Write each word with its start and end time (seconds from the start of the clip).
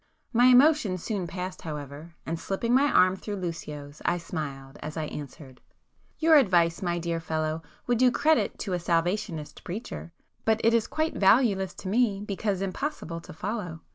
My 0.33 0.45
emotion 0.45 0.97
soon 0.97 1.27
passed 1.27 1.61
however, 1.61 2.15
and 2.25 2.39
slipping 2.39 2.73
my 2.73 2.91
arm 2.91 3.15
through 3.15 3.35
Lucio's, 3.35 4.01
I 4.03 4.17
smiled, 4.17 4.79
as 4.81 4.97
I 4.97 5.05
answered— 5.05 5.61
"Your 6.17 6.37
advice, 6.37 6.81
my 6.81 6.97
dear 6.97 7.19
fellow, 7.19 7.61
would 7.85 7.99
do 7.99 8.09
credit 8.09 8.57
to 8.61 8.73
a 8.73 8.79
Salvationist 8.79 9.63
preacher,—but 9.63 10.59
it 10.63 10.73
is 10.73 10.87
quite 10.87 11.13
valueless 11.17 11.75
to 11.75 11.87
me, 11.87 12.19
because 12.19 12.63
impossible 12.63 13.21
to 13.21 13.31
follow. 13.31 13.81